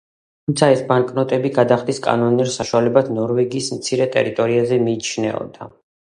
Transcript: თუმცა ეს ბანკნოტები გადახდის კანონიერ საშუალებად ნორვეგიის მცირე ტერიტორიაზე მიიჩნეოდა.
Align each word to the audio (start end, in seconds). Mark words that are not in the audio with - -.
თუმცა 0.45 0.69
ეს 0.75 0.79
ბანკნოტები 0.91 1.51
გადახდის 1.57 1.99
კანონიერ 2.07 2.49
საშუალებად 2.55 3.13
ნორვეგიის 3.19 3.69
მცირე 3.77 4.09
ტერიტორიაზე 4.19 4.83
მიიჩნეოდა. 4.89 5.71